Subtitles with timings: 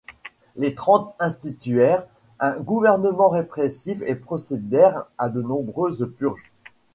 [0.55, 2.07] Les Trente instituèrent
[2.39, 6.51] un gouvernement répressif et procédèrent à de nombreuses purges.